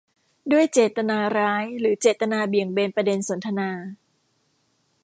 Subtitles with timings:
[0.51, 3.71] ด้วยเจตนาร้ายหรือเจตนาเบี่ยงเบนประเด็นสนทนา